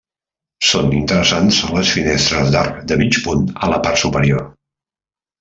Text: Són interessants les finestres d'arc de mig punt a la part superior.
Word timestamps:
Són 0.69 0.87
interessants 0.99 1.59
les 1.75 1.91
finestres 1.97 2.49
d'arc 2.57 2.81
de 2.93 2.99
mig 3.03 3.21
punt 3.27 3.45
a 3.69 3.71
la 3.75 3.79
part 3.87 4.03
superior. 4.07 4.43